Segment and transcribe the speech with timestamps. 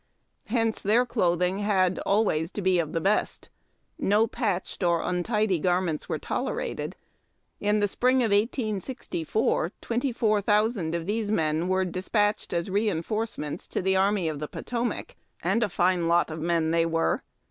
[0.47, 3.49] Hence their clothing had always to be of the best.
[3.99, 6.95] No patched or untidy garments were tolerated.
[7.59, 12.89] In tlie spring of 1864, twenty four thousand of these men were despatched as re
[12.89, 17.21] enforcements to the Army of the Potomac, and a fine lot of men they were.